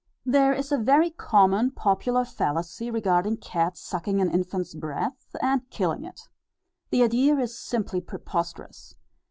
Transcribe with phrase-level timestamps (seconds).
[0.35, 6.05] ]There is a very common popular fallacy, regarding cats sucking an infant's breath, and killing
[6.05, 6.21] it.
[6.89, 8.95] The idea is simply preposterous.